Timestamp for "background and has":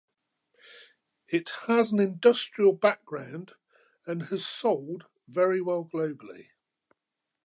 2.73-4.43